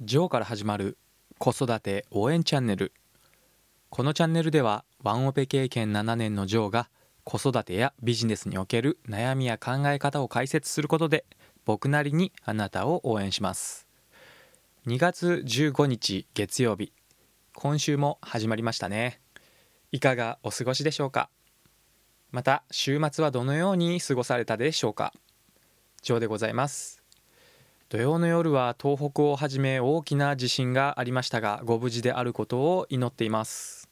[0.00, 0.96] ジョーから始まる
[1.38, 2.92] 子育て応援チャンネル。
[3.90, 6.88] このチャンネルではワンオペ経験7年のジョーが
[7.24, 11.24] 子育てやビジネスにおける悩みや考え方を解説することで
[11.64, 13.88] 僕なりにあなたを応援します。
[14.86, 16.92] 2月15日月曜日
[17.52, 19.20] 今週も始まりましたね。
[19.90, 21.28] いかがお過ごしでしょうか？
[22.30, 25.12] また週末はどのように過ごされたでしょうか？
[26.02, 26.97] ジョーでございます。
[27.90, 33.88] 土曜の夜は東北をはじめ大きな地震がありましたがご無事であることを祈っています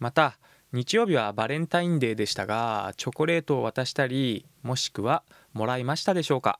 [0.00, 0.38] また
[0.72, 6.58] 日曜日はバレンタインデーでしたがチョコレートを渡したりもしくはもらいましたでしょうか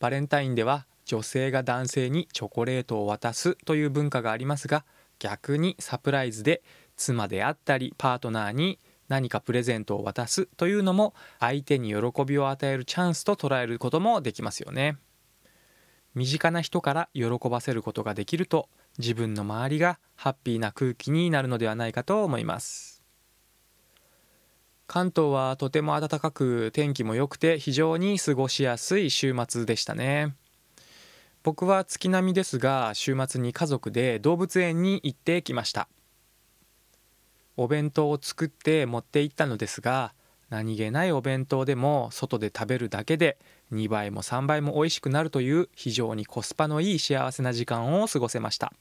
[0.00, 4.84] バレンタインでは女性が男性にチョコレートを渡すという文化がありますが
[5.20, 6.64] 逆にサプライズで
[6.96, 14.96] 妻であったりパートナーに何かプレゼントを渡すというのも相手に喜びを与えるチャンスと捉えることもできますよね。
[16.14, 18.68] 身近な人から喜ばせることができると
[18.98, 23.02] 自分の周りがハッピーな空気になるのではないかと思います。
[24.86, 30.36] 関東はとても暖かく天気も良くて非常に過ごしやすい週末でしたね。
[31.42, 35.88] 僕は月並みですが週末に家族で動物園に行ってきました。
[37.56, 40.12] お弁当を作って持って行ったのですが
[40.48, 43.38] 何気ないお弁当でも外で食べるだけで
[43.72, 48.72] 2倍も3倍も美味しくなるという非常にコスパのいい幸せな時間を過ごせました。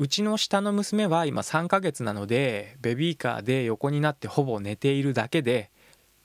[0.00, 5.70] うちの下の娘は今3ヶ月なのでベビーカーで横になってほぼ寝ているだけで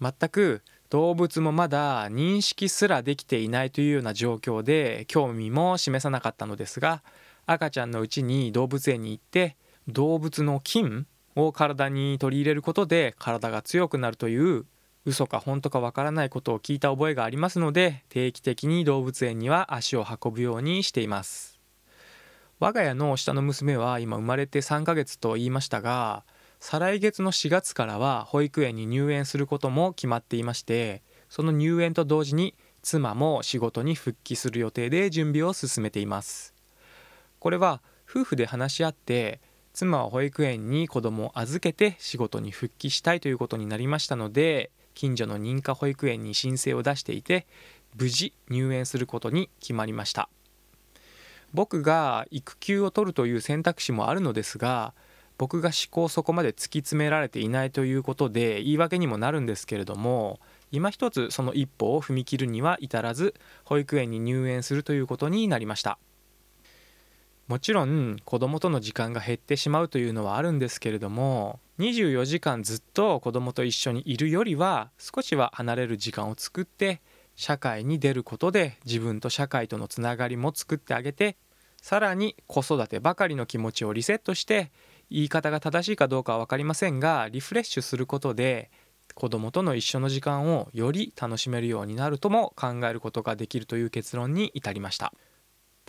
[0.02, 7.04] 全く動物もまだ認識すらできていないというような状況で興味も示さなかったのですが
[7.46, 9.56] 赤ちゃんのうちに動物園に行って
[9.88, 11.06] 動物の菌
[11.36, 14.66] を体に取り入れることで体が強くなるという
[15.06, 21.60] 嘘か本当かわからないことを聞いた覚えがありますので定期的に動物園には足を運ぶようにしています。
[22.60, 26.26] 我が家の下の娘は今生まれて3ヶ月と言いましたが
[26.60, 36.54] 再来月の4月からは保育園に入園することも決まっていましてその入園と同時に妻も仕事に復帰する予定で準備を進めています。
[37.40, 39.40] これは夫婦で話し合って
[39.72, 47.48] 妻は保育園に子供を預けて仕事に復帰したいということになりましたので近所の認可保育園に申請を出していて
[47.96, 50.28] 無事入園することに決まりました。
[51.54, 54.94] 僕が育休を取るという選択肢もあるのですが
[55.38, 65.98] 僕が思考をそこまで突き詰められていないということで言い訳にもなるんですけれども今一つその一歩を踏み切るには至らず保育園に入園するということになりました。
[67.50, 77.02] もちろん子供との時間が減ってしまうというのはあるんですけれども24時間ずっと子供と一緒にいるよりは少しは離れる時間を作って
[77.36, 81.38] 社会に出ることで自分と社会とのつながりも作ってあげて
[81.82, 84.72] さらに子育てばかりの気持ちをリセットして
[85.10, 88.70] 言い方が正しいかどうかは分かりませんがリフレッシュすることで
[89.16, 95.14] 子供との一緒の時間をより楽しめるようになるとも考えることができるという結論に至りました。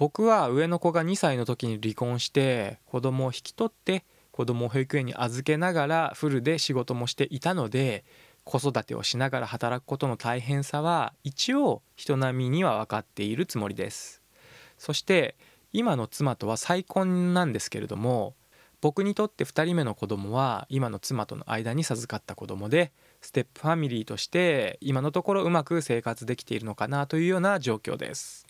[0.00, 8.06] 僕は上の子が2歳の時に離婚して子供を引き取って子供を保育園に預けながらフルで仕事もしていたので
[8.44, 14.22] 子育てをしながら働くことの大変さは一応人並みには分かっているつもりです。
[14.78, 15.37] そして
[15.75, 18.34] 今の妻とは再婚なんですけれども
[18.81, 22.91] 僕にとって2人目の子供は今の妻との間に授かった子供で
[23.21, 28.50] ステップファミリーとして今のところうまく生活できているのかなというような状況です。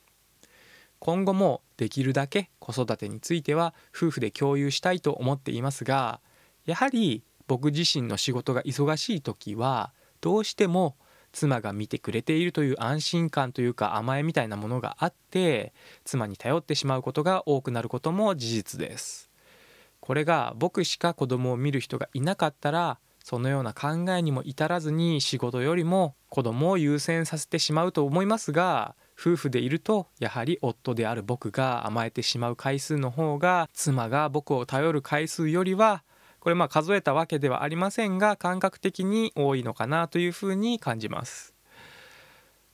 [1.00, 6.20] 今後もできるだけ子育てについては夫婦で共有したいと思っていますが
[6.66, 10.94] やはり僕自身の仕事が忙しい時はどうしても
[11.32, 15.72] 妻が見てくれているという安心感というか甘えみたいなものがあって
[16.04, 19.30] 妻に頼ってしまうことが多くなることも事実です。
[20.00, 36.02] これが僕しか子供を見る人がいなかったらそのような考えにも至らずに仕事よりも子供を優先させてしまうと思いますが夫婦でいるとやはり夫である僕が甘えてしまう回数の方が妻が僕を頼る回数よりは
[36.38, 41.54] これまあ数えたわけではありませんが感覚的に多いのかなというふうに感じます。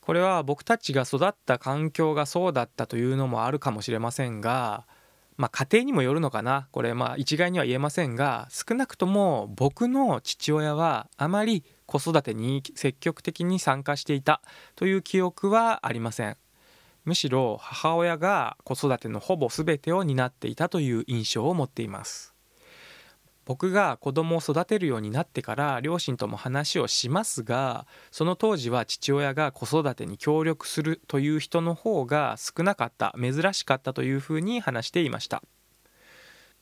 [0.01, 4.87] これは僕たちが育った環境がそうだったというのもあるかもしれませんが、
[5.37, 6.69] まあ、家庭にもよるのかな。
[6.73, 14.41] これまあ一概には言えませんが少なくとも僕の父親はあまり子育てに積極的に参加していた
[14.75, 16.37] という記憶はありません。
[17.05, 22.36] むしろ母親が子育てのほぼ全てを担っていたという印象を持っています。
[23.47, 35.43] 僕が子供を育てるようになってから両親とも話をしますがその当時は父親が子育てに協力するという人の方が少なかった珍しかったというふうに話していました。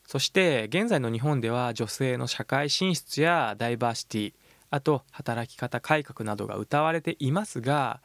[0.07, 4.35] そして現在の日本では女性の社会進出やダイバーシティ
[4.69, 8.03] あと働き方改革などが謳われていますが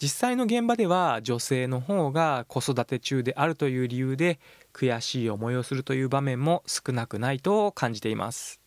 [0.00, 4.38] 実際の現場では女性の方が子育て中であるという理由で
[4.74, 8.60] 悔しい思いをするという場面も少なくないと感じています。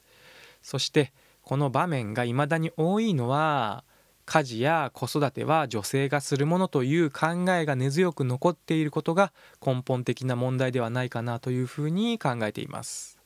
[0.63, 3.83] そしてこの場面が未だに多いのは
[4.25, 9.31] 家事や子育ては女性がするものという考えが根強く残っていることが
[9.65, 13.19] 根本的な問題ではないかなというふうに考えています。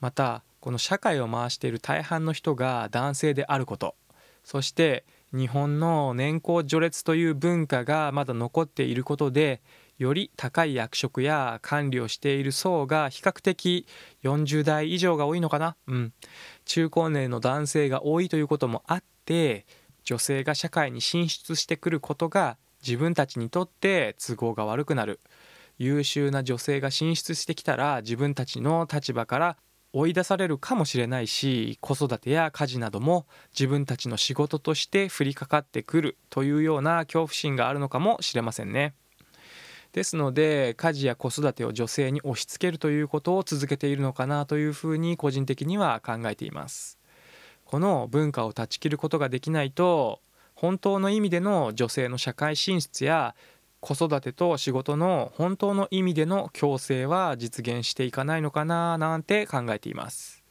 [0.00, 3.94] またこの社会を回している大半の人が男性であること
[4.44, 9.60] そして日本の年功序列という文化がまだ残っていることで
[9.98, 13.86] より高い役職や管理をしている層が比較的
[14.22, 16.12] 40代以上が多いのかな、うん、
[16.64, 19.66] 中高年の男性が多いということもあって
[20.04, 25.20] 女性が社会に進出してくることが自分たちにとって都合が悪くなる。
[25.78, 29.56] 優秀な女性が進出してきたら自分たちの立場から
[29.92, 38.94] 追い出されるかもしれないし子育てや家事なども自分たちの仕事として降りかかってくるというような恐怖心があるのかもしれませんね。
[39.92, 46.98] ですので家事や子育てを女性に押し付けるということを続けているのかなというふうに個人的には考えています。
[47.64, 50.20] この文化を断ち切ることができないと
[50.54, 53.34] 本当の意味での女性の社会進出や
[53.80, 60.42] 子育てと仕事の本当の意味での共生は実現していかないのかななんて考えています。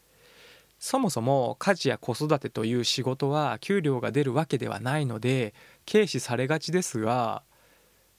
[0.80, 5.56] そもそも家事や子育てという仕事は給料が出るわけではないので
[5.92, 7.42] 軽視されがちですが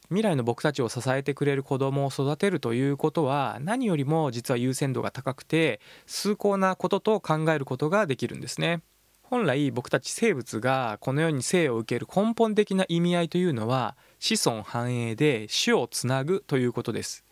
[0.08, 8.82] 未来の僕たちを支えてくれる子供を育てるということは何よりも実は優先度が高くて崇高なことと考えることができるんですね。
[9.22, 17.24] 本来僕たち生物がこの世に生を受ける根本的な意味合いというのは子孫繁栄で種をつなぐということです。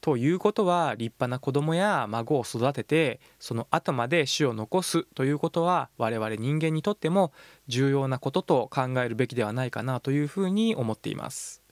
[0.00, 7.32] ということは立派な子供や孫を育ててその後まで種を残すということは我々人間にとっても
[7.68, 11.62] 重要なことと考えるべきではないかなというふうに思っています。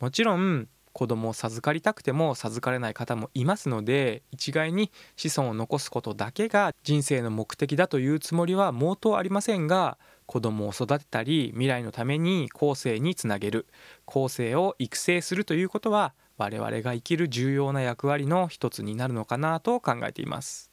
[0.00, 13.66] もちろん子供を授かりたくても授かれない方もいますので一概に子孫を残すことだけが人生の目的だというつもりは毛頭ありませんが子供を育てたり未来のために後世につなげる
[14.06, 20.70] 後世を育成するということは我々が生きる重要な役割の一つになるのかなと考えています。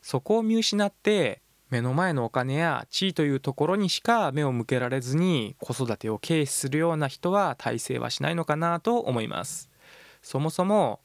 [0.00, 9.68] そこを見失って目の前のお金や地位というところにしか目を向けられずに子育てを軽視するような人は大成はしないのかなと思います。
[10.22, 11.00] そもそも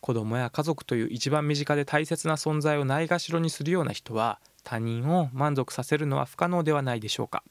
[0.00, 7.42] 子供や家族という一番身近で大切な存在をないがしろにするような人は他人を満足させるのは不可能ではないでしょうか。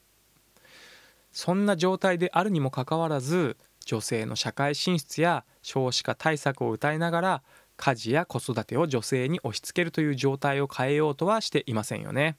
[1.32, 7.44] そんな状態であるにもかかわらず女性の社会進出や少子化対策を謳いながら
[7.78, 12.38] 家事や子育てを女性に押し付けるという状態を変えようとはしていませんよね。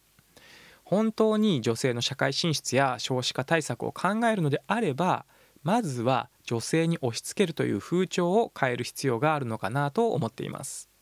[0.85, 5.25] 本当に女性の社会進出や少子化対策を考えるのであれば
[5.63, 10.94] まずは女性に押し付けるという風潮を変える必要があるのかなと思っています。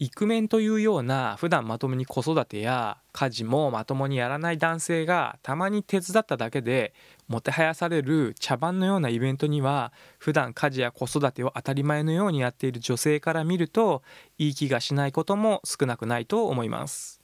[0.00, 6.92] イクメンというような普段まともに子育てや家事もまともにやらない男性がたまに手伝っただけで
[7.28, 14.02] もてはやされる茶番のようなイベントには普段家事や子育てを当たり前のようにやっている女性から見ると
[14.36, 17.20] いい気がしないことも少なくないと思います。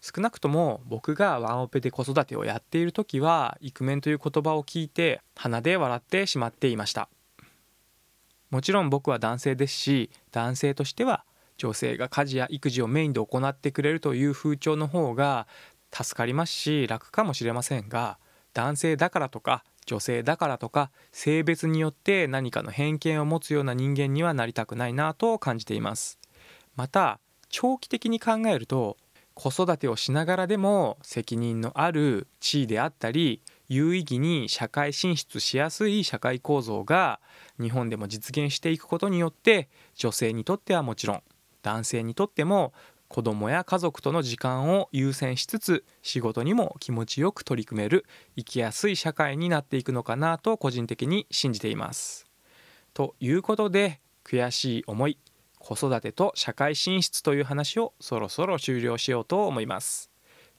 [0.00, 7.08] 少なくとも僕がワンオペで子育てをやっている時はイクメンという言葉を聞いて鼻で笑ってしまっていました。
[8.50, 11.24] もちろん僕は男性ですし男性としては
[11.60, 15.46] 女性が家事や育児をメインで行ってくれるという風潮の方が
[15.92, 18.18] 助かりますし楽かもしれませんが
[18.54, 26.18] 男性だからとか女性だからとか性別によって何かの偏見を持つような人間にはなりたくないなと感じています。
[26.76, 28.96] また長期的に考えると
[29.34, 37.20] 子育てをしながらでも責任のある地位であったり有意義に社会進出しやすい社会構造が
[37.60, 41.22] 日本でも実現していくことによって女性にとってはもちろん
[41.62, 42.72] 男性にとっても
[43.08, 52.26] 子供や家族との時間を優先しつつ仕事にも気持ちよく取り組める生きやすい社会になっていくのかなと個人的に信じています。
[52.94, 55.18] ということで悔しい思い
[55.58, 60.10] 子育てと社会進出という話をそろそろ終了しようと思います。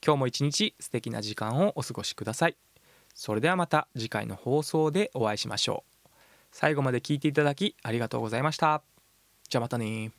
[0.04, 2.56] 今日も一日素敵な時間をお過ごしください。
[3.14, 6.08] それではまた次回の放送でお会いしましょう。
[6.50, 8.82] 最後まで聞いていただきありがとうございました。
[9.48, 10.12] じゃあまたね